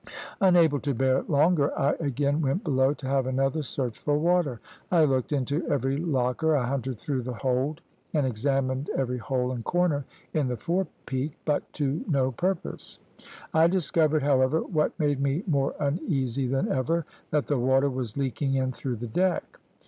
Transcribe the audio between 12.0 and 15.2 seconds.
no purpose. I discovered, however, what